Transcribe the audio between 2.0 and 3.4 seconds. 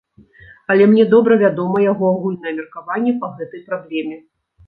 агульнае меркаванне па